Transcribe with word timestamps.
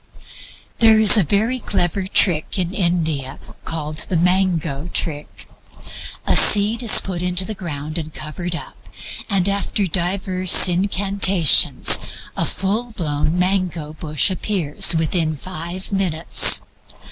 There 0.79 0.99
is 0.99 1.15
a 1.15 1.21
very 1.21 1.59
clever 1.59 2.07
trick 2.07 2.57
in 2.57 2.73
India 2.73 3.37
called 3.65 3.97
the 3.97 4.17
mango 4.17 4.87
trick. 4.91 5.47
A 6.25 6.35
seed 6.35 6.81
is 6.81 6.99
put 6.99 7.21
in 7.21 7.35
the 7.35 7.53
ground 7.53 7.99
and 7.99 8.11
covered 8.11 8.55
up, 8.55 8.83
and 9.29 9.47
after 9.47 9.85
diverse 9.85 10.67
incantations 10.67 11.99
a 12.35 12.45
full 12.47 12.93
blown 12.93 13.37
mango 13.37 13.93
bush 13.93 14.31
appears 14.31 14.95
within 14.95 15.35
five 15.35 15.91
minutes. 15.91 16.63